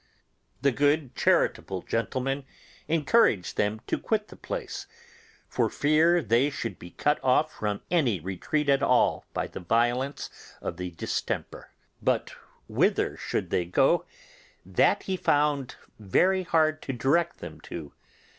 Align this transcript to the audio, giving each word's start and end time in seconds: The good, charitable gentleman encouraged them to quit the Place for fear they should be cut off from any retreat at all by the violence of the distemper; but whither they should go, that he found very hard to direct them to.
The 0.63 0.71
good, 0.71 1.15
charitable 1.15 1.83
gentleman 1.83 2.43
encouraged 2.87 3.55
them 3.55 3.81
to 3.85 3.99
quit 3.99 4.29
the 4.29 4.35
Place 4.35 4.87
for 5.47 5.69
fear 5.69 6.23
they 6.23 6.49
should 6.49 6.79
be 6.79 6.89
cut 6.89 7.23
off 7.23 7.53
from 7.53 7.83
any 7.91 8.19
retreat 8.19 8.67
at 8.67 8.81
all 8.81 9.25
by 9.31 9.45
the 9.45 9.59
violence 9.59 10.31
of 10.59 10.77
the 10.77 10.89
distemper; 10.89 11.69
but 12.01 12.31
whither 12.67 13.11
they 13.31 13.63
should 13.63 13.71
go, 13.73 14.05
that 14.65 15.03
he 15.03 15.15
found 15.17 15.75
very 15.99 16.41
hard 16.41 16.81
to 16.81 16.93
direct 16.93 17.37
them 17.37 17.59
to. 17.61 17.93